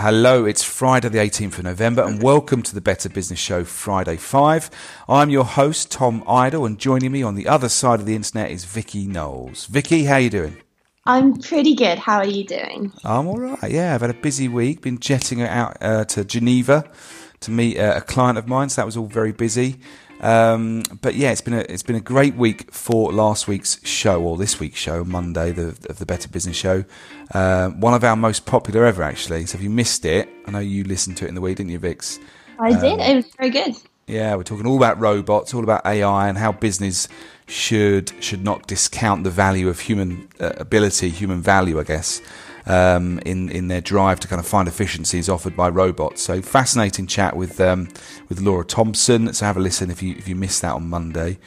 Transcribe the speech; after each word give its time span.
Hello, 0.00 0.44
it's 0.44 0.62
Friday, 0.62 1.08
the 1.08 1.18
18th 1.18 1.58
of 1.58 1.64
November, 1.64 2.04
and 2.04 2.22
welcome 2.22 2.62
to 2.62 2.72
the 2.72 2.80
Better 2.80 3.08
Business 3.08 3.40
Show 3.40 3.64
Friday 3.64 4.16
5. 4.16 4.70
I'm 5.08 5.28
your 5.28 5.42
host, 5.42 5.90
Tom 5.90 6.22
Idle, 6.28 6.66
and 6.66 6.78
joining 6.78 7.10
me 7.10 7.24
on 7.24 7.34
the 7.34 7.48
other 7.48 7.68
side 7.68 7.98
of 7.98 8.06
the 8.06 8.14
internet 8.14 8.52
is 8.52 8.64
Vicky 8.64 9.08
Knowles. 9.08 9.66
Vicky, 9.66 10.04
how 10.04 10.14
are 10.14 10.20
you 10.20 10.30
doing? 10.30 10.56
I'm 11.04 11.36
pretty 11.40 11.74
good. 11.74 11.98
How 11.98 12.18
are 12.18 12.24
you 12.24 12.44
doing? 12.44 12.92
I'm 13.04 13.26
all 13.26 13.40
right. 13.40 13.72
Yeah, 13.72 13.92
I've 13.92 14.02
had 14.02 14.10
a 14.10 14.14
busy 14.14 14.46
week. 14.46 14.82
Been 14.82 15.00
jetting 15.00 15.42
out 15.42 15.76
uh, 15.80 16.04
to 16.04 16.24
Geneva 16.24 16.88
to 17.40 17.50
meet 17.50 17.76
uh, 17.76 17.94
a 17.96 18.00
client 18.00 18.38
of 18.38 18.46
mine, 18.46 18.68
so 18.68 18.80
that 18.80 18.86
was 18.86 18.96
all 18.96 19.06
very 19.06 19.32
busy. 19.32 19.80
Um, 20.20 20.82
but 21.00 21.14
yeah, 21.14 21.30
it's 21.30 21.40
been 21.40 21.54
a 21.54 21.60
it's 21.60 21.82
been 21.82 21.96
a 21.96 22.00
great 22.00 22.34
week 22.34 22.72
for 22.72 23.12
last 23.12 23.46
week's 23.46 23.84
show 23.86 24.22
or 24.22 24.36
this 24.36 24.58
week's 24.58 24.78
show, 24.78 25.04
Monday, 25.04 25.52
the 25.52 25.68
of 25.88 25.98
the 25.98 26.06
Better 26.06 26.28
Business 26.28 26.56
Show. 26.56 26.84
Uh, 27.32 27.70
one 27.70 27.94
of 27.94 28.02
our 28.04 28.16
most 28.16 28.46
popular 28.46 28.84
ever, 28.84 29.02
actually. 29.02 29.46
So 29.46 29.58
if 29.58 29.62
you 29.62 29.70
missed 29.70 30.04
it, 30.04 30.28
I 30.46 30.50
know 30.50 30.58
you 30.58 30.84
listened 30.84 31.16
to 31.18 31.24
it 31.24 31.28
in 31.28 31.34
the 31.34 31.40
week, 31.40 31.58
didn't 31.58 31.70
you, 31.70 31.78
Vix? 31.78 32.18
I 32.58 32.72
um, 32.72 32.80
did. 32.80 33.00
It 33.00 33.16
was 33.16 33.26
very 33.38 33.50
good. 33.50 33.76
Yeah, 34.06 34.34
we're 34.36 34.42
talking 34.42 34.66
all 34.66 34.76
about 34.76 34.98
robots, 34.98 35.52
all 35.52 35.62
about 35.62 35.84
AI, 35.86 36.28
and 36.28 36.38
how 36.38 36.50
business 36.50 37.08
should 37.46 38.12
should 38.22 38.42
not 38.42 38.66
discount 38.66 39.24
the 39.24 39.30
value 39.30 39.68
of 39.68 39.80
human 39.80 40.28
uh, 40.40 40.52
ability, 40.56 41.10
human 41.10 41.42
value, 41.42 41.78
I 41.78 41.84
guess 41.84 42.20
um, 42.68 43.18
in 43.20 43.48
in 43.48 43.68
their 43.68 43.80
drive 43.80 44.20
to 44.20 44.28
kind 44.28 44.38
of 44.38 44.46
find 44.46 44.68
efficiencies 44.68 45.28
offered 45.28 45.56
by 45.56 45.68
robots. 45.68 46.22
So 46.22 46.40
fascinating 46.42 47.08
chat 47.08 47.36
with 47.36 47.60
um, 47.60 47.88
with 48.28 48.40
Laura 48.40 48.64
Thompson. 48.64 49.32
So 49.32 49.46
have 49.46 49.56
a 49.56 49.60
listen 49.60 49.90
if 49.90 50.00
you 50.02 50.14
if 50.16 50.28
you 50.28 50.36
missed 50.36 50.62
that 50.62 50.74
on 50.74 50.88
Monday. 50.88 51.38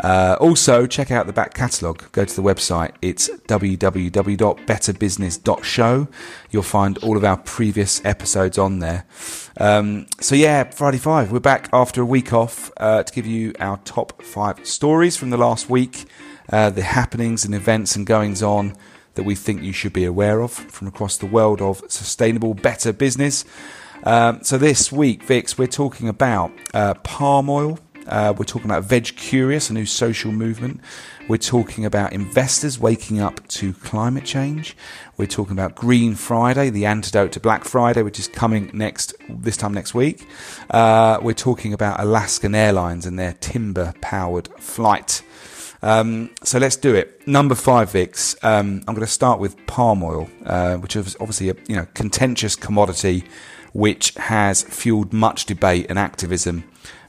Uh, 0.00 0.36
also, 0.40 0.86
check 0.86 1.10
out 1.10 1.26
the 1.26 1.32
back 1.32 1.54
catalogue. 1.54 2.12
Go 2.12 2.24
to 2.24 2.36
the 2.36 2.42
website. 2.42 2.92
It's 3.02 3.28
www.betterbusiness.show. 3.28 6.08
You'll 6.50 6.62
find 6.62 6.98
all 6.98 7.16
of 7.16 7.24
our 7.24 7.38
previous 7.38 8.04
episodes 8.04 8.58
on 8.58 8.78
there. 8.78 9.06
Um, 9.56 10.06
so, 10.20 10.36
yeah, 10.36 10.70
Friday 10.70 10.98
5. 10.98 11.32
We're 11.32 11.40
back 11.40 11.68
after 11.72 12.02
a 12.02 12.06
week 12.06 12.32
off 12.32 12.70
uh, 12.76 13.02
to 13.02 13.12
give 13.12 13.26
you 13.26 13.52
our 13.58 13.78
top 13.78 14.22
five 14.22 14.64
stories 14.64 15.16
from 15.16 15.30
the 15.30 15.36
last 15.36 15.68
week, 15.68 16.04
uh, 16.52 16.70
the 16.70 16.82
happenings 16.82 17.44
and 17.44 17.52
events 17.52 17.96
and 17.96 18.06
goings 18.06 18.40
on 18.40 18.76
that 19.18 19.24
we 19.24 19.34
think 19.34 19.64
you 19.64 19.72
should 19.72 19.92
be 19.92 20.04
aware 20.04 20.40
of 20.40 20.52
from 20.52 20.86
across 20.86 21.16
the 21.16 21.26
world 21.26 21.60
of 21.60 21.82
sustainable, 21.88 22.54
better 22.54 22.92
business. 22.92 23.44
Um, 24.04 24.44
so 24.44 24.58
this 24.58 24.92
week, 24.92 25.24
Vix, 25.24 25.58
we're 25.58 25.66
talking 25.66 26.08
about 26.08 26.52
uh, 26.72 26.94
palm 26.94 27.50
oil. 27.50 27.80
Uh, 28.06 28.32
we're 28.38 28.44
talking 28.44 28.70
about 28.70 28.84
Veg 28.84 29.16
Curious, 29.16 29.70
a 29.70 29.72
new 29.72 29.86
social 29.86 30.30
movement. 30.30 30.80
We're 31.26 31.36
talking 31.38 31.84
about 31.84 32.12
investors 32.12 32.78
waking 32.78 33.20
up 33.20 33.46
to 33.48 33.72
climate 33.72 34.24
change. 34.24 34.76
We're 35.16 35.26
talking 35.26 35.52
about 35.52 35.74
Green 35.74 36.14
Friday, 36.14 36.70
the 36.70 36.86
antidote 36.86 37.32
to 37.32 37.40
Black 37.40 37.64
Friday, 37.64 38.02
which 38.02 38.20
is 38.20 38.28
coming 38.28 38.70
next 38.72 39.14
this 39.28 39.56
time 39.56 39.74
next 39.74 39.94
week. 39.94 40.28
Uh, 40.70 41.18
we're 41.20 41.34
talking 41.34 41.72
about 41.72 41.98
Alaskan 41.98 42.54
Airlines 42.54 43.04
and 43.04 43.18
their 43.18 43.32
timber 43.40 43.94
powered 44.00 44.46
flight. 44.60 45.22
Um, 45.82 46.30
so 46.42 46.58
let's 46.58 46.76
do 46.76 46.94
it. 46.94 47.26
Number 47.26 47.54
five, 47.54 47.92
Vix. 47.92 48.36
Um, 48.42 48.82
I'm 48.86 48.94
going 48.94 49.06
to 49.06 49.12
start 49.12 49.38
with 49.38 49.56
palm 49.66 50.02
oil, 50.02 50.28
uh, 50.44 50.76
which 50.76 50.96
is 50.96 51.16
obviously 51.20 51.50
a 51.50 51.54
you 51.68 51.76
know 51.76 51.86
contentious 51.94 52.56
commodity, 52.56 53.24
which 53.72 54.14
has 54.14 54.62
fueled 54.62 55.12
much 55.12 55.46
debate 55.46 55.86
and 55.88 55.98
activism. 55.98 56.64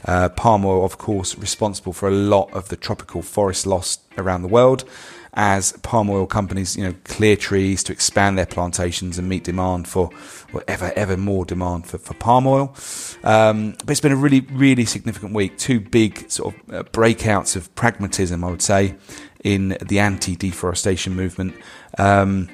Uh, 0.05 0.29
palm 0.29 0.65
oil, 0.65 0.85
of 0.85 0.97
course, 0.97 1.37
responsible 1.37 1.93
for 1.93 2.07
a 2.07 2.11
lot 2.11 2.51
of 2.53 2.69
the 2.69 2.77
tropical 2.77 3.21
forest 3.21 3.65
loss 3.65 3.99
around 4.17 4.43
the 4.43 4.47
world 4.47 4.85
as 5.33 5.71
palm 5.83 6.09
oil 6.09 6.25
companies, 6.25 6.75
you 6.75 6.83
know, 6.83 6.95
clear 7.03 7.35
trees 7.35 7.83
to 7.83 7.93
expand 7.93 8.37
their 8.37 8.45
plantations 8.45 9.17
and 9.17 9.29
meet 9.29 9.43
demand 9.43 9.87
for 9.87 10.09
or 10.53 10.63
ever, 10.67 10.91
ever 10.95 11.15
more 11.15 11.45
demand 11.45 11.85
for, 11.85 11.97
for 11.97 12.13
palm 12.15 12.47
oil. 12.47 12.75
Um, 13.23 13.71
but 13.79 13.91
it's 13.91 14.01
been 14.01 14.11
a 14.11 14.15
really, 14.17 14.41
really 14.51 14.85
significant 14.85 15.33
week. 15.33 15.57
Two 15.57 15.79
big 15.79 16.29
sort 16.29 16.55
of 16.55 16.73
uh, 16.73 16.83
breakouts 16.89 17.55
of 17.55 17.73
pragmatism, 17.75 18.43
I 18.43 18.49
would 18.49 18.61
say, 18.61 18.95
in 19.43 19.77
the 19.81 19.99
anti-deforestation 19.99 21.15
movement. 21.15 21.55
Um, 21.97 22.49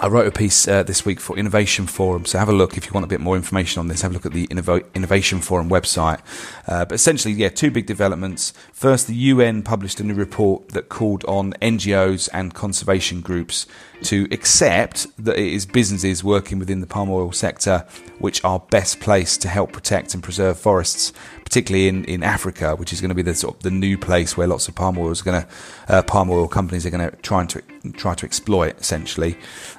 I 0.00 0.08
wrote 0.08 0.26
a 0.26 0.32
piece 0.32 0.66
uh, 0.66 0.82
this 0.82 1.04
week 1.04 1.20
for 1.20 1.38
Innovation 1.38 1.86
Forum, 1.86 2.24
so 2.24 2.38
have 2.38 2.48
a 2.48 2.52
look 2.52 2.76
if 2.76 2.86
you 2.86 2.92
want 2.92 3.04
a 3.04 3.08
bit 3.08 3.20
more 3.20 3.36
information 3.36 3.78
on 3.78 3.88
this. 3.88 4.02
Have 4.02 4.10
a 4.10 4.14
look 4.14 4.26
at 4.26 4.32
the 4.32 4.46
Inno- 4.48 4.84
Innovation 4.94 5.40
Forum 5.40 5.68
website. 5.68 6.20
Uh, 6.66 6.84
but 6.86 6.94
essentially, 6.94 7.34
yeah, 7.34 7.50
two 7.50 7.70
big 7.70 7.86
developments. 7.86 8.52
First, 8.72 9.06
the 9.06 9.14
UN 9.14 9.62
published 9.62 10.00
a 10.00 10.04
new 10.04 10.14
report 10.14 10.70
that 10.70 10.88
called 10.88 11.24
on 11.26 11.52
NGOs 11.62 12.28
and 12.32 12.54
conservation 12.54 13.20
groups 13.20 13.66
to 14.04 14.26
accept 14.32 15.06
that 15.24 15.38
it 15.38 15.52
is 15.52 15.66
businesses 15.66 16.24
working 16.24 16.58
within 16.58 16.80
the 16.80 16.86
palm 16.86 17.08
oil 17.08 17.30
sector 17.30 17.86
which 18.18 18.42
are 18.44 18.60
best 18.70 18.98
placed 19.00 19.42
to 19.42 19.48
help 19.48 19.72
protect 19.72 20.14
and 20.14 20.22
preserve 20.22 20.58
forests, 20.58 21.12
particularly 21.52 21.86
in, 21.86 22.02
in 22.06 22.22
Africa, 22.22 22.74
which 22.76 22.94
is 22.94 23.02
going 23.02 23.10
to 23.10 23.14
be 23.14 23.20
the 23.20 23.34
sort 23.34 23.56
of 23.56 23.62
the 23.62 23.70
new 23.70 23.98
place 23.98 24.38
where 24.38 24.46
lots 24.46 24.68
of 24.68 24.74
palm 24.74 24.96
oil 24.96 25.10
is 25.10 25.20
going 25.20 25.42
to 25.42 25.48
uh, 25.86 26.02
palm 26.02 26.30
oil 26.30 26.48
companies 26.48 26.86
are 26.86 26.90
going 26.90 27.10
to 27.10 27.14
try 27.18 27.44
to 27.44 27.60
try 27.92 28.14
to 28.14 28.24
exploit 28.24 28.80
essentially. 28.80 29.36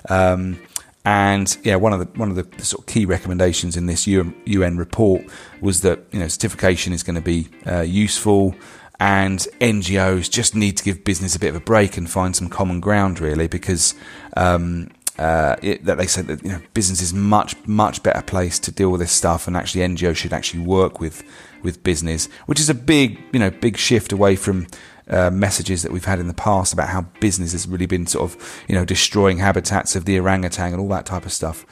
Um, 0.07 0.61
and 1.03 1.57
yeah, 1.63 1.77
one 1.77 1.91
of 1.91 1.99
the 1.99 2.05
one 2.19 2.29
of 2.29 2.35
the 2.35 2.63
sort 2.63 2.81
of 2.81 2.85
key 2.85 3.05
recommendations 3.05 3.75
in 3.75 3.87
this 3.87 4.05
UN 4.05 4.77
report 4.77 5.23
was 5.61 5.81
that 5.81 6.01
you 6.11 6.19
know 6.19 6.27
certification 6.27 6.93
is 6.93 7.01
going 7.01 7.15
to 7.15 7.21
be 7.21 7.47
uh, 7.65 7.81
useful 7.81 8.53
and 8.99 9.39
NGOs 9.59 10.29
just 10.29 10.55
need 10.55 10.77
to 10.77 10.83
give 10.83 11.03
business 11.03 11.35
a 11.35 11.39
bit 11.39 11.49
of 11.49 11.55
a 11.55 11.59
break 11.59 11.97
and 11.97 12.07
find 12.07 12.35
some 12.35 12.49
common 12.49 12.79
ground, 12.79 13.19
really, 13.19 13.47
because 13.47 13.95
um, 14.37 14.91
uh, 15.19 15.55
it, 15.61 15.85
that 15.85 15.97
they 15.97 16.07
said 16.07 16.27
that 16.27 16.43
you 16.43 16.49
know 16.49 16.61
business 16.73 17.01
is 17.01 17.13
much 17.13 17.55
much 17.67 18.01
better 18.01 18.21
place 18.21 18.57
to 18.59 18.71
deal 18.71 18.89
with 18.89 18.99
this 19.01 19.11
stuff, 19.11 19.47
and 19.47 19.55
actually 19.55 19.81
NGOs 19.81 20.15
should 20.15 20.33
actually 20.33 20.61
work 20.61 20.99
with 20.99 21.23
with 21.61 21.83
business, 21.83 22.27
which 22.47 22.59
is 22.59 22.69
a 22.69 22.73
big 22.73 23.19
you 23.31 23.39
know 23.39 23.51
big 23.51 23.77
shift 23.77 24.11
away 24.11 24.35
from 24.35 24.67
uh, 25.07 25.29
messages 25.29 25.83
that 25.83 25.91
we've 25.91 26.05
had 26.05 26.19
in 26.19 26.27
the 26.27 26.33
past 26.33 26.73
about 26.73 26.89
how 26.89 27.01
business 27.19 27.51
has 27.51 27.67
really 27.67 27.85
been 27.85 28.07
sort 28.07 28.31
of 28.31 28.63
you 28.67 28.75
know 28.75 28.85
destroying 28.85 29.37
habitats 29.37 29.95
of 29.95 30.05
the 30.05 30.19
orangutan 30.19 30.73
and 30.73 30.81
all 30.81 30.89
that 30.89 31.05
type 31.05 31.25
of 31.25 31.31
stuff. 31.31 31.65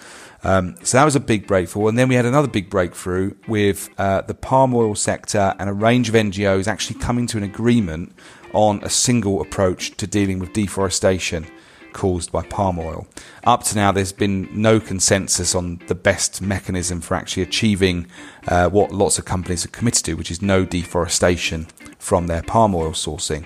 Um, 0.43 0.75
so 0.83 0.97
that 0.97 1.05
was 1.05 1.15
a 1.15 1.19
big 1.19 1.45
breakthrough. 1.45 1.87
And 1.87 1.99
then 1.99 2.09
we 2.09 2.15
had 2.15 2.25
another 2.25 2.47
big 2.47 2.69
breakthrough 2.69 3.35
with 3.47 3.89
uh, 3.99 4.21
the 4.21 4.33
palm 4.33 4.73
oil 4.73 4.95
sector 4.95 5.55
and 5.59 5.69
a 5.69 5.73
range 5.73 6.09
of 6.09 6.15
NGOs 6.15 6.67
actually 6.67 6.99
coming 6.99 7.27
to 7.27 7.37
an 7.37 7.43
agreement 7.43 8.15
on 8.51 8.83
a 8.83 8.89
single 8.89 9.39
approach 9.39 9.95
to 9.97 10.07
dealing 10.07 10.39
with 10.39 10.51
deforestation 10.53 11.45
caused 11.93 12.31
by 12.31 12.43
palm 12.43 12.79
oil. 12.79 13.07
Up 13.43 13.63
to 13.63 13.75
now, 13.75 13.91
there's 13.91 14.11
been 14.11 14.49
no 14.51 14.79
consensus 14.79 15.55
on 15.55 15.81
the 15.87 15.95
best 15.95 16.41
mechanism 16.41 17.01
for 17.01 17.15
actually 17.15 17.43
achieving 17.43 18.07
uh, 18.47 18.69
what 18.69 18.91
lots 18.91 19.17
of 19.17 19.25
companies 19.25 19.65
are 19.65 19.69
committed 19.69 20.05
to, 20.05 20.13
which 20.13 20.31
is 20.31 20.41
no 20.41 20.65
deforestation 20.65 21.67
from 21.99 22.27
their 22.27 22.41
palm 22.41 22.75
oil 22.75 22.91
sourcing. 22.91 23.45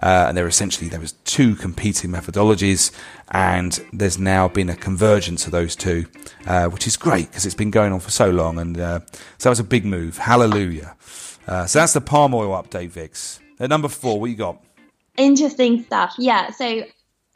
Uh, 0.00 0.26
and 0.28 0.36
there 0.36 0.46
essentially 0.46 0.88
there 0.88 1.00
was 1.00 1.12
two 1.24 1.56
competing 1.56 2.10
methodologies, 2.10 2.92
and 3.32 3.80
there's 3.92 4.18
now 4.18 4.46
been 4.46 4.68
a 4.68 4.76
convergence 4.76 5.44
of 5.46 5.52
those 5.52 5.74
two, 5.74 6.06
uh, 6.46 6.68
which 6.68 6.86
is 6.86 6.96
great 6.96 7.28
because 7.28 7.44
it's 7.44 7.54
been 7.54 7.72
going 7.72 7.92
on 7.92 7.98
for 7.98 8.10
so 8.10 8.30
long, 8.30 8.58
and 8.58 8.78
uh, 8.78 9.00
so 9.38 9.50
was 9.50 9.58
a 9.58 9.64
big 9.64 9.84
move. 9.84 10.18
Hallelujah! 10.18 10.94
Uh, 11.48 11.66
so 11.66 11.80
that's 11.80 11.94
the 11.94 12.00
palm 12.00 12.32
oil 12.32 12.50
update, 12.50 12.90
Vix. 12.90 13.40
At 13.58 13.70
number 13.70 13.88
four, 13.88 14.20
what 14.20 14.30
you 14.30 14.36
got? 14.36 14.62
Interesting 15.16 15.82
stuff. 15.82 16.14
Yeah. 16.16 16.50
So 16.52 16.84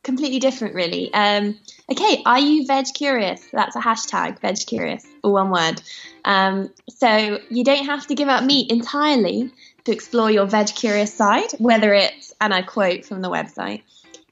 completely 0.02 0.38
different, 0.38 0.74
really. 0.74 1.12
Um, 1.14 1.58
okay, 1.90 2.22
are 2.26 2.38
you 2.38 2.66
veg 2.66 2.86
curious? 2.94 3.40
That's 3.52 3.76
a 3.76 3.80
hashtag, 3.80 4.40
veg 4.40 4.58
curious, 4.66 5.06
all 5.22 5.32
one 5.32 5.50
word. 5.50 5.82
Um, 6.24 6.70
so 6.88 7.38
you 7.48 7.64
don't 7.64 7.86
have 7.86 8.06
to 8.08 8.14
give 8.14 8.28
up 8.28 8.44
meat 8.44 8.70
entirely 8.70 9.50
to 9.84 9.92
explore 9.92 10.30
your 10.30 10.46
veg 10.46 10.68
curious 10.68 11.12
side, 11.12 11.50
whether 11.58 11.94
it's, 11.94 12.32
and 12.40 12.52
I 12.52 12.62
quote 12.62 13.04
from 13.04 13.20
the 13.20 13.30
website, 13.30 13.82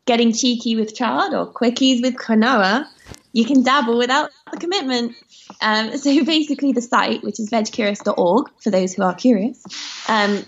getting 0.07 0.33
cheeky 0.33 0.77
with 0.77 0.95
chard 0.95 1.35
or 1.35 1.53
quickies 1.53 2.03
with 2.03 2.17
quinoa, 2.17 2.87
you 3.33 3.45
can 3.45 3.63
dabble 3.63 3.97
without 3.97 4.31
the 4.51 4.59
commitment. 4.59 5.15
Um, 5.61 5.97
so 5.97 6.25
basically, 6.25 6.73
the 6.73 6.83
site, 6.83 7.23
which 7.23 7.39
is 7.39 7.51
vegcurious.org, 7.51 8.51
for 8.59 8.71
those 8.71 8.95
who 8.95 9.03
are 9.03 9.15
curious, 9.15 9.65
um, 10.09 10.45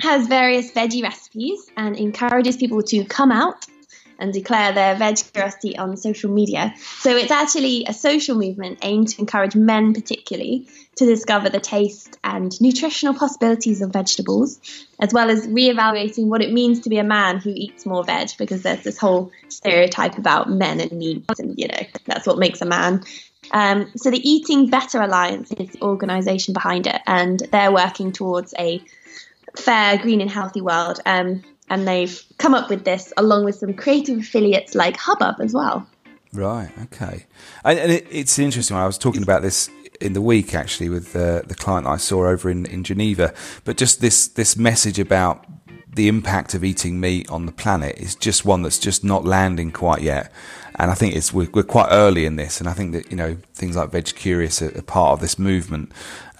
has 0.00 0.26
various 0.26 0.72
veggie 0.72 1.02
recipes 1.02 1.70
and 1.76 1.96
encourages 1.96 2.56
people 2.56 2.82
to 2.82 3.04
come 3.04 3.32
out 3.32 3.66
and 4.18 4.32
declare 4.32 4.72
their 4.72 4.94
veg 4.96 5.18
curiosity 5.32 5.76
on 5.76 5.96
social 5.96 6.30
media. 6.30 6.74
So 6.98 7.16
it's 7.16 7.30
actually 7.30 7.84
a 7.86 7.92
social 7.92 8.36
movement 8.36 8.78
aimed 8.82 9.08
to 9.08 9.20
encourage 9.20 9.54
men, 9.54 9.94
particularly, 9.94 10.68
to 10.96 11.04
discover 11.04 11.50
the 11.50 11.60
taste 11.60 12.18
and 12.24 12.58
nutritional 12.60 13.14
possibilities 13.14 13.82
of 13.82 13.92
vegetables, 13.92 14.58
as 14.98 15.12
well 15.12 15.30
as 15.30 15.46
re-evaluating 15.46 16.28
what 16.28 16.42
it 16.42 16.52
means 16.52 16.80
to 16.80 16.88
be 16.88 16.98
a 16.98 17.04
man 17.04 17.38
who 17.38 17.50
eats 17.54 17.84
more 17.84 18.02
veg, 18.02 18.30
because 18.38 18.62
there's 18.62 18.82
this 18.82 18.98
whole 18.98 19.30
stereotype 19.48 20.16
about 20.16 20.48
men 20.48 20.80
and 20.80 20.92
meat, 20.92 21.24
and 21.38 21.58
you 21.58 21.68
know 21.68 21.82
that's 22.06 22.26
what 22.26 22.38
makes 22.38 22.60
a 22.62 22.66
man. 22.66 23.04
Um, 23.52 23.92
so 23.96 24.10
the 24.10 24.28
Eating 24.28 24.70
Better 24.70 25.00
Alliance 25.00 25.52
is 25.52 25.70
the 25.70 25.82
organisation 25.82 26.54
behind 26.54 26.86
it, 26.86 27.00
and 27.06 27.38
they're 27.52 27.72
working 27.72 28.12
towards 28.12 28.54
a 28.58 28.82
fair, 29.56 29.98
green, 29.98 30.20
and 30.20 30.30
healthy 30.30 30.60
world. 30.60 31.00
Um, 31.06 31.42
and 31.68 31.86
they've 31.86 32.22
come 32.38 32.54
up 32.54 32.70
with 32.70 32.84
this 32.84 33.12
along 33.16 33.44
with 33.44 33.56
some 33.56 33.74
creative 33.74 34.18
affiliates 34.18 34.74
like 34.74 34.96
Hubbub 34.96 35.36
as 35.40 35.52
well. 35.52 35.86
Right. 36.32 36.70
Okay. 36.84 37.26
And, 37.64 37.78
and 37.78 37.92
it, 37.92 38.06
it's 38.10 38.38
interesting. 38.38 38.76
I 38.76 38.86
was 38.86 38.98
talking 38.98 39.22
about 39.22 39.42
this 39.42 39.70
in 40.00 40.12
the 40.12 40.20
week 40.20 40.54
actually 40.54 40.88
with 40.88 41.16
uh, 41.16 41.42
the 41.46 41.54
client 41.54 41.86
I 41.86 41.96
saw 41.96 42.26
over 42.26 42.50
in, 42.50 42.66
in 42.66 42.84
Geneva. 42.84 43.32
But 43.64 43.76
just 43.76 44.00
this 44.00 44.28
this 44.28 44.56
message 44.56 44.98
about 44.98 45.46
the 45.96 46.08
impact 46.08 46.54
of 46.54 46.62
eating 46.62 47.00
meat 47.00 47.28
on 47.30 47.46
the 47.46 47.52
planet 47.52 47.98
is 47.98 48.14
just 48.14 48.44
one 48.44 48.62
that's 48.62 48.78
just 48.78 49.02
not 49.02 49.24
landing 49.24 49.72
quite 49.72 50.02
yet. 50.02 50.32
And 50.78 50.90
I 50.90 50.94
think 50.94 51.16
it's 51.16 51.32
we're, 51.32 51.48
we're 51.52 51.62
quite 51.62 51.88
early 51.90 52.26
in 52.26 52.36
this, 52.36 52.60
and 52.60 52.68
I 52.68 52.72
think 52.72 52.92
that 52.92 53.10
you 53.10 53.16
know 53.16 53.36
things 53.54 53.76
like 53.76 53.90
Veg 53.90 54.04
Curious 54.14 54.62
are, 54.62 54.76
are 54.78 54.82
part 54.82 55.12
of 55.12 55.20
this 55.20 55.38
movement. 55.38 55.90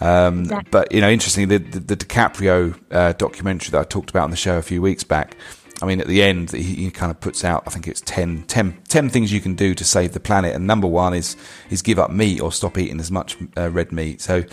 Um, 0.00 0.40
exactly. 0.40 0.70
But 0.70 0.92
you 0.92 1.00
know, 1.00 1.10
interestingly, 1.10 1.58
the, 1.58 1.78
the, 1.78 1.80
the 1.80 1.96
DiCaprio 1.96 2.78
uh, 2.90 3.12
documentary 3.14 3.70
that 3.72 3.80
I 3.80 3.84
talked 3.84 4.10
about 4.10 4.24
on 4.24 4.30
the 4.30 4.36
show 4.36 4.58
a 4.58 4.62
few 4.62 4.82
weeks 4.82 5.04
back 5.04 5.36
I 5.82 5.86
mean, 5.86 6.00
at 6.00 6.06
the 6.06 6.22
end, 6.22 6.52
he, 6.52 6.62
he, 6.62 6.90
kind 6.90 7.10
of 7.10 7.20
puts 7.20 7.44
out, 7.44 7.64
I 7.66 7.70
think 7.70 7.86
it's 7.86 8.00
10, 8.02 8.44
10, 8.44 8.78
10, 8.88 9.10
things 9.10 9.32
you 9.32 9.40
can 9.40 9.54
do 9.54 9.74
to 9.74 9.84
save 9.84 10.12
the 10.12 10.20
planet. 10.20 10.54
And 10.54 10.66
number 10.66 10.86
one 10.86 11.12
is, 11.12 11.36
is 11.70 11.82
give 11.82 11.98
up 11.98 12.10
meat 12.10 12.40
or 12.40 12.50
stop 12.50 12.78
eating 12.78 12.98
as 12.98 13.10
much 13.10 13.36
uh, 13.56 13.70
red 13.70 13.92
meat. 13.92 14.22
So, 14.22 14.44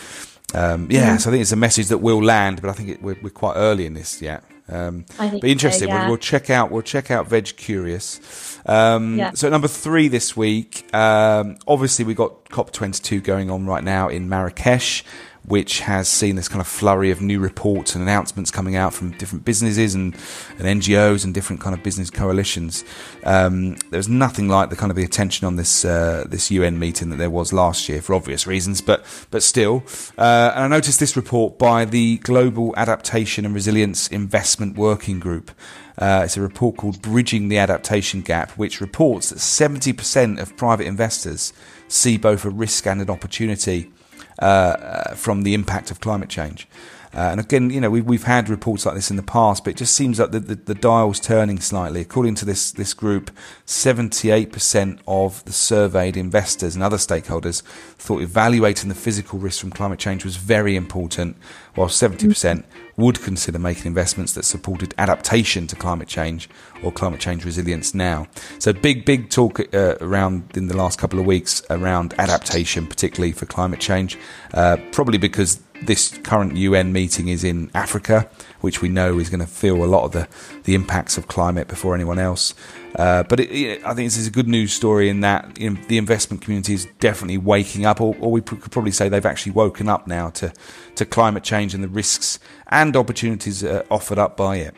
um, 0.53 0.87
yeah, 0.91 1.15
mm. 1.15 1.21
so 1.21 1.29
I 1.29 1.31
think 1.31 1.41
it's 1.41 1.51
a 1.51 1.57
message 1.57 1.87
that 1.87 1.99
will 1.99 2.21
land, 2.21 2.61
but 2.61 2.69
I 2.69 2.73
think 2.73 2.89
it, 2.89 3.01
we're, 3.01 3.17
we're, 3.21 3.29
quite 3.29 3.55
early 3.55 3.85
in 3.85 3.93
this 3.93 4.21
yet. 4.21 4.43
Um, 4.69 5.05
but 5.17 5.43
interesting. 5.43 5.89
So, 5.89 5.93
yeah. 5.93 6.01
we'll, 6.01 6.11
we'll, 6.11 6.17
check 6.17 6.49
out. 6.49 6.71
We'll 6.71 6.81
check 6.81 7.11
out 7.11 7.27
Veg 7.27 7.55
Curious. 7.57 8.59
Um, 8.65 9.17
yeah. 9.17 9.31
So 9.31 9.49
number 9.49 9.67
three 9.67 10.07
this 10.07 10.37
week. 10.37 10.93
Um, 10.93 11.57
obviously, 11.67 12.05
we 12.05 12.13
got 12.13 12.49
COP 12.49 12.71
twenty 12.71 13.01
two 13.01 13.19
going 13.19 13.49
on 13.49 13.65
right 13.65 13.83
now 13.83 14.07
in 14.07 14.29
Marrakesh 14.29 15.03
which 15.45 15.81
has 15.81 16.07
seen 16.07 16.35
this 16.35 16.47
kind 16.47 16.61
of 16.61 16.67
flurry 16.67 17.11
of 17.11 17.21
new 17.21 17.39
reports 17.39 17.95
and 17.95 18.01
announcements 18.01 18.49
coming 18.49 18.75
out 18.75 18.93
from 18.93 19.11
different 19.17 19.43
businesses 19.43 19.93
and, 19.93 20.15
and 20.57 20.81
NGOs 20.81 21.25
and 21.25 21.33
different 21.33 21.61
kind 21.61 21.75
of 21.75 21.83
business 21.83 22.09
coalitions. 22.09 22.85
Um, 23.25 23.75
there's 23.89 24.07
nothing 24.07 24.47
like 24.47 24.69
the 24.69 24.75
kind 24.75 24.89
of 24.89 24.95
the 24.95 25.03
attention 25.03 25.45
on 25.45 25.57
this 25.57 25.83
uh, 25.83 26.25
this 26.27 26.49
UN 26.51 26.79
meeting 26.79 27.09
that 27.09 27.17
there 27.17 27.29
was 27.29 27.51
last 27.51 27.89
year 27.89 28.01
for 28.01 28.13
obvious 28.13 28.47
reasons, 28.47 28.81
but 28.81 29.05
but 29.31 29.43
still. 29.43 29.83
Uh, 30.17 30.53
and 30.55 30.63
I 30.63 30.67
noticed 30.67 30.99
this 30.99 31.17
report 31.17 31.57
by 31.57 31.85
the 31.85 32.17
Global 32.19 32.73
Adaptation 32.77 33.45
and 33.45 33.53
Resilience 33.53 34.07
Investment 34.07 34.77
Working 34.77 35.19
Group. 35.19 35.51
Uh, 35.97 36.21
it's 36.25 36.37
a 36.37 36.41
report 36.41 36.77
called 36.77 37.01
Bridging 37.01 37.49
the 37.49 37.57
Adaptation 37.57 38.21
Gap, 38.21 38.51
which 38.51 38.81
reports 38.81 39.29
that 39.29 39.37
70% 39.37 40.41
of 40.41 40.57
private 40.57 40.87
investors 40.87 41.53
see 41.87 42.17
both 42.17 42.45
a 42.45 42.49
risk 42.49 42.87
and 42.87 42.99
an 42.99 43.09
opportunity 43.11 43.91
uh, 44.39 44.45
uh, 44.45 45.15
from 45.15 45.43
the 45.43 45.53
impact 45.53 45.91
of 45.91 45.99
climate 45.99 46.29
change. 46.29 46.67
Uh, 47.15 47.29
and 47.29 47.39
again, 47.39 47.69
you 47.69 47.79
know, 47.79 47.91
we've, 47.91 48.05
we've 48.05 48.23
had 48.23 48.49
reports 48.49 48.87
like 48.87 48.95
this 48.95 49.11
in 49.11 49.17
the 49.17 49.23
past, 49.23 49.63
but 49.63 49.71
it 49.71 49.77
just 49.77 49.93
seems 49.93 50.19
like 50.19 50.31
the, 50.31 50.39
the, 50.39 50.55
the 50.55 50.73
dial's 50.73 51.19
turning 51.19 51.59
slightly. 51.59 52.01
According 52.01 52.33
to 52.35 52.45
this, 52.45 52.71
this 52.71 52.95
group, 52.95 53.29
78% 53.67 54.99
of 55.07 55.45
the 55.45 55.51
surveyed 55.51 56.17
investors 56.17 56.73
and 56.73 56.83
other 56.83 56.97
stakeholders 56.97 57.61
thought 57.61 58.23
evaluating 58.23 58.89
the 58.89 58.95
physical 58.95 59.37
risk 59.37 59.61
from 59.61 59.69
climate 59.69 59.99
change 59.99 60.25
was 60.25 60.37
very 60.37 60.75
important, 60.75 61.37
while 61.75 61.87
70% 61.87 62.63
would 62.97 63.21
consider 63.21 63.59
making 63.59 63.85
investments 63.85 64.33
that 64.33 64.43
supported 64.43 64.93
adaptation 64.97 65.67
to 65.67 65.75
climate 65.75 66.07
change 66.07 66.49
or 66.83 66.91
climate 66.91 67.19
change 67.19 67.45
resilience 67.45 67.93
now. 67.93 68.27
So 68.59 68.73
big, 68.73 69.05
big 69.05 69.29
talk 69.29 69.59
uh, 69.73 69.95
around 70.01 70.55
in 70.55 70.67
the 70.67 70.77
last 70.77 70.99
couple 70.99 71.19
of 71.19 71.25
weeks 71.25 71.63
around 71.69 72.13
adaptation, 72.17 72.87
particularly 72.87 73.31
for 73.31 73.45
climate 73.45 73.79
change, 73.79 74.17
uh, 74.53 74.77
probably 74.91 75.17
because 75.17 75.61
this 75.81 76.17
current 76.19 76.55
UN 76.55 76.93
meeting 76.93 77.27
is 77.27 77.43
in 77.43 77.69
Africa, 77.73 78.29
which 78.61 78.81
we 78.81 78.89
know 78.89 79.19
is 79.19 79.29
going 79.29 79.39
to 79.39 79.47
feel 79.47 79.83
a 79.83 79.85
lot 79.85 80.05
of 80.05 80.11
the, 80.11 80.27
the 80.63 80.75
impacts 80.75 81.17
of 81.17 81.27
climate 81.27 81.67
before 81.67 81.95
anyone 81.95 82.19
else. 82.19 82.53
Uh, 82.95 83.23
but 83.23 83.39
it, 83.39 83.51
it, 83.51 83.85
I 83.85 83.93
think 83.93 84.07
this 84.07 84.17
is 84.17 84.27
a 84.27 84.31
good 84.31 84.47
news 84.47 84.71
story 84.71 85.09
in 85.09 85.21
that 85.21 85.59
you 85.59 85.71
know, 85.71 85.79
the 85.87 85.97
investment 85.97 86.43
community 86.43 86.75
is 86.75 86.85
definitely 86.99 87.39
waking 87.39 87.85
up, 87.85 87.99
or, 87.99 88.15
or, 88.19 88.31
we 88.31 88.41
could 88.41 88.71
probably 88.71 88.91
say 88.91 89.09
they've 89.09 89.25
actually 89.25 89.51
woken 89.51 89.89
up 89.89 90.05
now 90.05 90.29
to, 90.31 90.53
to 90.95 91.05
climate 91.05 91.43
change 91.43 91.73
and 91.73 91.83
the 91.83 91.87
risks 91.87 92.37
and 92.67 92.82
opportunities 92.91 93.63
uh, 93.63 93.83
offered 93.89 94.19
up 94.19 94.37
by 94.37 94.57
it. 94.57 94.75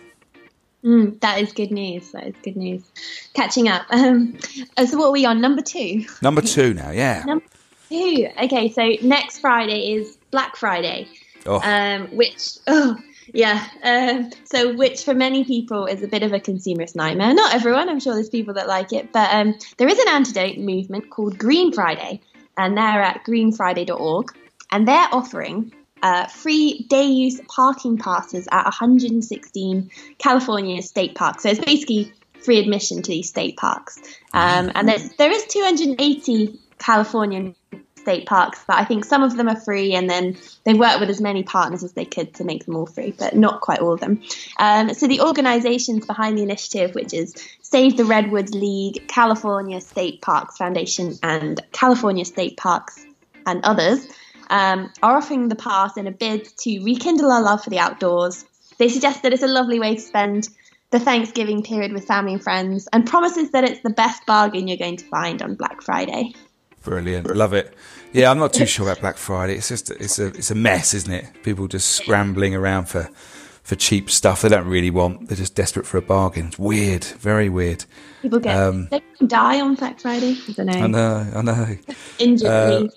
Mm, 0.84 1.20
that 1.22 1.42
is 1.42 1.52
good 1.52 1.72
news. 1.72 2.12
That 2.12 2.28
is 2.28 2.36
good 2.44 2.56
news. 2.56 2.84
Catching 3.34 3.68
up. 3.68 3.86
Um, 3.90 4.38
so, 4.86 4.98
what 4.98 5.08
are 5.08 5.12
we 5.12 5.26
on? 5.26 5.42
Number 5.42 5.64
two. 5.64 6.06
Number 6.22 6.42
two 6.42 6.74
now, 6.76 6.92
yeah. 6.92 7.24
Number 7.26 7.46
two. 7.90 8.28
Okay, 8.44 8.72
so 8.72 8.94
next 9.02 9.40
Friday 9.40 9.94
is 9.94 10.18
Black 10.30 10.56
Friday, 10.56 11.08
oh. 11.48 11.60
um, 11.64 12.08
which 12.16 12.58
oh 12.68 12.98
yeah, 13.34 13.68
uh, 13.84 14.30
so 14.44 14.76
which 14.76 15.04
for 15.04 15.14
many 15.16 15.44
people 15.44 15.86
is 15.86 16.04
a 16.04 16.08
bit 16.08 16.22
of 16.22 16.34
a 16.34 16.40
consumerist 16.40 16.96
nightmare. 16.96 17.34
Not 17.34 17.56
everyone, 17.56 17.90
I'm 17.90 18.00
sure 18.00 18.14
there's 18.14 18.30
people 18.30 18.54
that 18.54 18.68
like 18.68 18.94
it, 18.94 19.12
but 19.12 19.34
um, 19.34 19.56
there 19.78 19.88
is 19.88 19.98
an 19.98 20.10
antidote 20.10 20.58
movement 20.58 21.10
called 21.10 21.38
Green 21.38 21.74
Friday, 21.74 22.22
and 22.58 22.78
they're 22.78 23.02
at 23.02 23.26
greenfriday.org, 23.26 24.38
and 24.72 24.88
they're 24.88 25.08
offering 25.12 25.74
uh, 26.02 26.28
free 26.28 26.86
day 26.90 27.06
use 27.06 27.42
parking 27.48 27.98
passes 27.98 28.48
at 28.52 28.64
116 28.66 29.90
California 30.18 30.82
state 30.82 31.16
parks. 31.16 31.44
So 31.44 31.50
it's 31.50 31.60
basically 31.60 32.14
free 32.44 32.60
admission 32.60 33.02
to 33.02 33.12
these 33.12 33.30
state 33.30 33.58
parks. 33.58 34.00
Um, 34.34 34.72
and 34.76 34.88
there, 34.88 35.00
there 35.18 35.32
is 35.32 35.46
280 35.46 36.60
Californian 36.78 37.56
state 38.06 38.28
parks, 38.28 38.64
but 38.68 38.78
I 38.78 38.86
think 38.86 39.04
some 39.04 39.24
of 39.24 39.36
them 39.36 39.50
are 39.50 39.60
free, 39.60 39.96
and 39.96 40.08
then 40.08 40.38
they 40.64 40.76
worked 40.76 41.00
with 41.00 41.10
as 41.10 41.20
many 41.20 41.42
partners 41.42 41.84
as 41.84 41.94
they 41.94 42.06
could 42.06 42.36
to 42.36 42.44
make 42.44 42.66
them 42.66 42.76
all 42.76 42.86
free, 42.86 43.16
but 43.18 43.36
not 43.36 43.62
quite 43.62 43.80
all 43.80 43.94
of 43.94 44.00
them. 44.00 44.22
Um, 44.60 44.94
so 44.94 45.08
the 45.08 45.22
organisations 45.22 46.06
behind 46.06 46.38
the 46.38 46.44
initiative, 46.44 46.94
which 46.94 47.16
is 47.16 47.34
Save 47.64 47.98
the 47.98 48.06
Redwoods 48.06 48.54
League, 48.54 49.08
California 49.08 49.82
State 49.82 50.22
Parks 50.22 50.58
Foundation, 50.58 51.16
and 51.24 51.60
California 51.72 52.26
State 52.26 52.58
Parks 52.58 53.04
and 53.48 53.66
others, 53.66 54.08
um, 54.50 54.92
are 55.04 55.18
offering 55.18 55.50
the 55.50 55.56
path 55.56 55.98
in 55.98 56.08
a 56.08 56.12
bid 56.12 56.48
to 56.60 56.80
rekindle 56.84 57.32
our 57.32 57.42
love 57.42 57.64
for 57.64 57.70
the 57.70 57.80
outdoors. 57.80 58.46
They 58.78 58.90
suggest 58.90 59.24
that 59.24 59.34
it's 59.34 59.44
a 59.44 59.48
lovely 59.48 59.80
way 59.80 59.96
to 59.96 60.02
spend 60.02 60.50
the 60.92 61.00
Thanksgiving 61.00 61.64
period 61.64 61.92
with 61.92 62.06
family 62.06 62.34
and 62.34 62.44
friends, 62.44 62.88
and 62.94 63.06
promises 63.06 63.52
that 63.52 63.64
it's 63.64 63.82
the 63.82 63.90
best 63.90 64.26
bargain 64.26 64.68
you're 64.68 64.78
going 64.78 64.98
to 64.98 65.06
find 65.06 65.42
on 65.42 65.56
Black 65.56 65.82
Friday. 65.82 66.34
Brilliant, 66.84 67.36
love 67.36 67.54
it. 67.54 67.74
Yeah, 68.14 68.30
I'm 68.32 68.38
not 68.38 68.54
too 68.54 68.66
sure 68.66 68.88
about 68.88 69.02
Black 69.02 69.18
Friday. 69.18 69.56
It's 69.56 69.68
just 69.68 69.90
it's 69.92 70.20
a 70.20 70.28
it's 70.28 70.52
a 70.52 70.56
mess, 70.56 70.94
isn't 70.94 71.12
it? 71.12 71.44
People 71.44 71.68
just 71.68 71.92
scrambling 71.92 72.56
around 72.56 72.86
for 72.86 73.10
for 73.64 73.76
cheap 73.76 74.12
stuff 74.12 74.44
they 74.44 74.50
don't 74.50 74.68
really 74.68 74.92
want. 74.92 75.28
They're 75.28 75.36
just 75.36 75.56
desperate 75.56 75.88
for 75.88 75.98
a 75.98 76.02
bargain. 76.02 76.48
It's 76.48 76.60
weird, 76.60 77.04
very 77.04 77.50
weird. 77.50 77.84
People 78.22 78.40
get 78.40 78.56
um, 78.56 78.88
they 78.92 79.02
die 79.26 79.60
on 79.60 79.74
Black 79.76 80.00
Friday. 80.00 80.38
I 80.48 80.52
don't 80.52 80.66
know. 80.68 80.74
I 80.74 80.88
know, 80.88 81.32
I 81.36 81.42
know. 81.42 81.78
Injured. 82.20 82.48
Uh, 82.48 82.88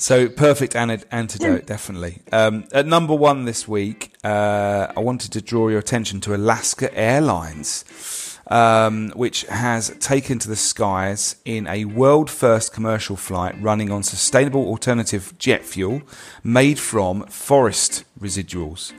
so 0.00 0.28
perfect 0.28 0.74
an- 0.74 1.02
antidote, 1.10 1.66
definitely. 1.66 2.22
Um, 2.32 2.64
at 2.72 2.86
number 2.86 3.14
one 3.14 3.44
this 3.44 3.68
week, 3.68 4.12
uh, 4.24 4.92
I 4.96 5.00
wanted 5.00 5.32
to 5.32 5.40
draw 5.40 5.68
your 5.68 5.78
attention 5.78 6.20
to 6.22 6.34
Alaska 6.34 6.92
Airlines 6.96 7.84
um, 8.50 9.10
which 9.10 9.42
has 9.42 9.96
taken 10.00 10.38
to 10.40 10.48
the 10.48 10.56
skies 10.56 11.36
in 11.44 11.66
a 11.68 11.84
world 11.84 12.28
first 12.28 12.72
commercial 12.72 13.16
flight 13.16 13.54
running 13.60 13.90
on 13.90 14.02
sustainable 14.02 14.66
alternative 14.66 15.32
jet 15.38 15.64
fuel 15.64 16.02
made 16.42 16.78
from 16.78 17.22
forest 17.26 18.04
residuals. 18.20 18.92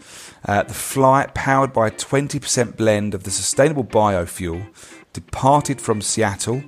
Uh, 0.45 0.63
the 0.63 0.73
flight, 0.73 1.35
powered 1.35 1.73
by 1.73 1.87
a 1.87 1.91
20% 1.91 2.77
blend 2.77 3.13
of 3.13 3.23
the 3.23 3.29
sustainable 3.29 3.83
biofuel, 3.83 4.67
departed 5.13 5.81
from 5.81 6.01
Seattle 6.01 6.63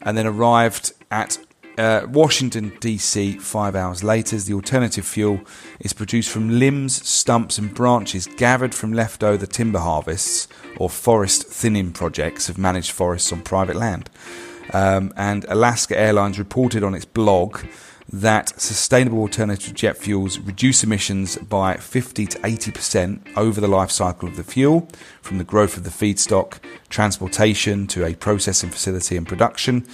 and 0.00 0.16
then 0.16 0.26
arrived 0.26 0.92
at 1.10 1.38
uh, 1.76 2.06
Washington, 2.08 2.72
D.C., 2.80 3.38
five 3.38 3.74
hours 3.74 4.04
later, 4.04 4.36
the 4.38 4.54
alternative 4.54 5.04
fuel 5.04 5.40
is 5.80 5.92
produced 5.92 6.30
from 6.30 6.58
limbs, 6.58 7.06
stumps, 7.06 7.58
and 7.58 7.74
branches 7.74 8.26
gathered 8.36 8.74
from 8.74 8.92
leftover 8.92 9.46
timber 9.46 9.80
harvests 9.80 10.46
or 10.76 10.88
forest 10.88 11.44
thinning 11.46 11.92
projects 11.92 12.48
of 12.48 12.58
managed 12.58 12.92
forests 12.92 13.32
on 13.32 13.42
private 13.42 13.76
land. 13.76 14.08
Um, 14.72 15.12
and 15.16 15.44
Alaska 15.48 15.98
Airlines 15.98 16.38
reported 16.38 16.82
on 16.82 16.94
its 16.94 17.04
blog 17.04 17.60
that 18.12 18.60
sustainable 18.60 19.18
alternative 19.18 19.74
jet 19.74 19.96
fuels 19.96 20.38
reduce 20.38 20.84
emissions 20.84 21.36
by 21.36 21.74
50 21.74 22.26
to 22.26 22.38
80% 22.38 23.36
over 23.36 23.60
the 23.60 23.68
life 23.68 23.90
cycle 23.90 24.28
of 24.28 24.36
the 24.36 24.44
fuel, 24.44 24.88
from 25.22 25.38
the 25.38 25.44
growth 25.44 25.76
of 25.76 25.84
the 25.84 25.90
feedstock, 25.90 26.58
transportation 26.88 27.86
to 27.88 28.04
a 28.04 28.14
processing 28.14 28.70
facility 28.70 29.16
and 29.16 29.26
production 29.26 29.86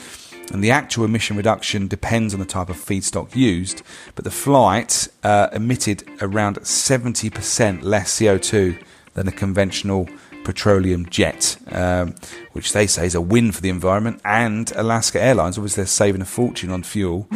and 0.50 0.62
the 0.62 0.71
actual 0.71 1.04
emission 1.04 1.37
reduction 1.37 1.87
depends 1.88 2.35
on 2.35 2.40
the 2.40 2.47
type 2.47 2.69
of 2.69 2.76
feedstock 2.76 3.35
used, 3.35 3.83
but 4.14 4.25
the 4.25 4.30
flight 4.30 5.09
uh, 5.23 5.49
emitted 5.52 6.04
around 6.21 6.59
70% 6.61 7.83
less 7.83 8.19
CO2 8.19 8.83
than 9.14 9.28
a 9.28 9.33
conventional 9.33 10.09
petroleum 10.45 11.07
jet, 11.11 11.57
um, 11.71 12.14
which 12.52 12.73
they 12.73 12.87
say 12.87 13.07
is 13.07 13.14
a 13.14 13.21
win 13.21 13.52
for 13.52 13.61
the 13.61 13.69
environment 13.69 14.21
and 14.25 14.73
Alaska 14.73 15.21
Airlines. 15.21 15.59
Obviously, 15.59 15.83
they're 15.83 15.87
saving 15.87 16.23
a 16.23 16.26
fortune 16.26 16.71
on 16.71 16.83
fuel. 16.83 17.28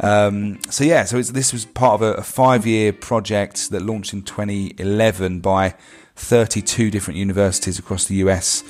Um, 0.00 0.60
so 0.70 0.84
yeah, 0.84 1.04
so 1.04 1.20
this 1.20 1.52
was 1.52 1.64
part 1.64 2.00
of 2.00 2.02
a, 2.02 2.14
a 2.14 2.22
five-year 2.22 2.92
project 2.92 3.70
that 3.70 3.82
launched 3.82 4.12
in 4.12 4.22
2011 4.22 5.40
by 5.40 5.74
32 6.16 6.90
different 6.90 7.18
universities 7.18 7.78
across 7.78 8.06
the 8.06 8.16
US 8.16 8.62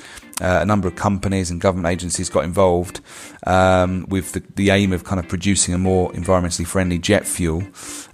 uh, 0.43 0.59
a 0.61 0.65
number 0.65 0.89
of 0.89 0.95
companies 0.95 1.49
and 1.49 1.61
government 1.61 1.87
agencies 1.87 2.29
got 2.29 2.43
involved 2.43 2.99
um, 3.47 4.05
with 4.09 4.33
the, 4.33 4.43
the, 4.55 4.69
aim 4.71 4.91
of 4.91 5.05
kind 5.05 5.19
of 5.19 5.27
producing 5.27 5.73
a 5.73 5.77
more 5.77 6.11
environmentally 6.11 6.67
friendly 6.67 6.99
jet 6.99 7.25
fuel. 7.25 7.63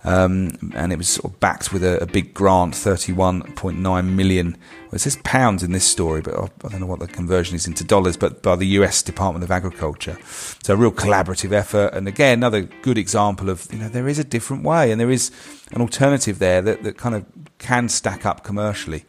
Um, 0.03 0.71
and 0.75 0.93
it 0.93 0.97
was 0.97 1.09
sort 1.09 1.33
of 1.33 1.39
backed 1.39 1.73
with 1.73 1.83
a, 1.83 2.01
a 2.03 2.05
big 2.05 2.33
grant, 2.35 2.75
31.9 2.75 4.05
million. 4.13 4.51
Well, 4.51 4.93
it 4.93 4.99
says 4.99 5.17
pounds 5.23 5.63
in 5.63 5.71
this 5.71 5.85
story, 5.85 6.21
but 6.21 6.35
I 6.35 6.67
don't 6.69 6.81
know 6.81 6.85
what 6.85 6.99
the 6.99 7.07
conversion 7.07 7.55
is 7.55 7.65
into 7.65 7.83
dollars, 7.83 8.15
but 8.15 8.43
by 8.43 8.55
the 8.55 8.67
US 8.67 9.01
Department 9.01 9.43
of 9.43 9.49
Agriculture. 9.49 10.17
So 10.63 10.75
a 10.75 10.77
real 10.77 10.91
collaborative 10.91 11.51
effort. 11.51 11.93
And 11.93 12.07
again, 12.07 12.39
another 12.39 12.61
good 12.61 12.99
example 12.99 13.49
of, 13.49 13.67
you 13.73 13.79
know, 13.79 13.89
there 13.89 14.07
is 14.07 14.19
a 14.19 14.23
different 14.23 14.63
way 14.63 14.91
and 14.91 15.01
there 15.01 15.11
is 15.11 15.31
an 15.71 15.81
alternative 15.81 16.37
there 16.37 16.61
that, 16.61 16.83
that 16.83 16.97
kind 16.97 17.15
of 17.15 17.25
can 17.57 17.89
stack 17.89 18.25
up 18.25 18.43
commercially. 18.43 19.03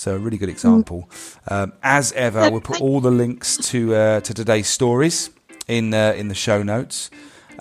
So 0.00 0.14
a 0.14 0.18
really 0.18 0.38
good 0.38 0.48
example. 0.48 1.10
Um, 1.48 1.74
as 1.82 2.10
ever, 2.12 2.50
we'll 2.50 2.62
put 2.62 2.80
all 2.80 3.02
the 3.02 3.10
links 3.10 3.58
to 3.68 3.94
uh, 3.94 4.20
to 4.20 4.32
today's 4.32 4.66
stories 4.66 5.28
in 5.68 5.92
uh, 5.92 6.14
in 6.16 6.28
the 6.28 6.34
show 6.34 6.62
notes. 6.62 7.10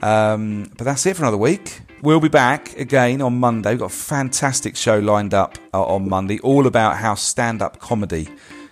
Um, 0.02 0.72
but 0.78 0.86
that's 0.86 1.06
it 1.06 1.18
for 1.18 1.24
another 1.24 1.36
week. 1.36 1.82
We'll 2.02 2.22
be 2.22 2.30
back 2.30 2.78
again 2.78 3.22
on 3.22 3.42
Monday. 3.42 3.72
We've 3.72 3.80
got 3.80 3.92
a 3.92 3.94
fantastic 3.94 4.78
show 4.78 5.00
lined 5.00 5.34
up 5.34 5.58
uh, 5.74 5.84
on 5.84 6.08
Monday, 6.08 6.40
all 6.40 6.66
about 6.66 6.96
how 6.96 7.16
stand 7.16 7.62
up 7.62 7.80
comedy 7.80 8.30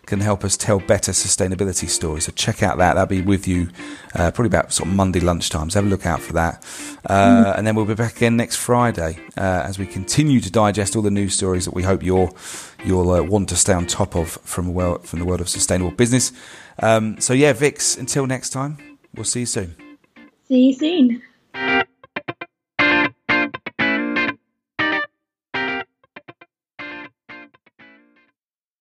can 0.08 0.22
help 0.22 0.44
us 0.44 0.58
tell 0.58 0.80
better 0.80 1.12
sustainability 1.12 1.88
stories. 1.88 2.26
So 2.26 2.32
check 2.32 2.64
out 2.64 2.78
that. 2.80 2.96
That'll 2.96 3.06
be 3.06 3.22
with 3.22 3.48
you 3.48 3.70
uh, 4.16 4.32
probably 4.32 4.48
about 4.48 4.74
sort 4.74 4.90
of 4.90 4.96
Monday 4.96 5.20
lunchtime. 5.20 5.70
So 5.70 5.80
have 5.80 5.86
a 5.86 5.90
look 5.90 6.06
out 6.06 6.22
for 6.22 6.34
that. 6.34 6.64
Uh, 7.06 7.46
mm. 7.46 7.58
And 7.58 7.68
then 7.68 7.76
we'll 7.76 7.86
be 7.86 7.94
back 7.94 8.16
again 8.16 8.38
next 8.38 8.56
Friday 8.56 9.20
uh, 9.38 9.64
as 9.66 9.78
we 9.78 9.86
continue 9.86 10.40
to 10.40 10.52
digest 10.52 10.96
all 10.96 11.02
the 11.02 11.12
news 11.12 11.36
stories 11.36 11.66
that 11.66 11.74
we 11.74 11.84
hope 11.84 12.02
you'll 12.02 12.36
you'll 12.84 13.12
uh, 13.12 13.22
want 13.22 13.50
to 13.50 13.56
stay 13.56 13.74
on 13.74 13.86
top 13.86 14.16
of 14.16 14.30
from 14.44 14.74
world, 14.74 15.06
from 15.06 15.20
the 15.20 15.26
world 15.26 15.42
of 15.42 15.50
sustainable 15.50 15.92
business. 15.92 16.32
Um, 16.80 17.20
so 17.20 17.34
yeah, 17.34 17.54
Vix. 17.54 17.98
Until 17.98 18.26
next 18.26 18.52
time, 18.52 18.98
we'll 19.14 19.26
see 19.26 19.42
you 19.42 19.46
soon. 19.46 19.76
See 20.48 20.68
you 20.68 20.74
soon. 20.74 21.22